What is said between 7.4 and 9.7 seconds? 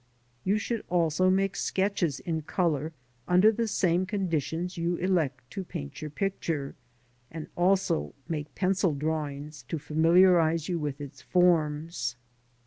also make pencil drawings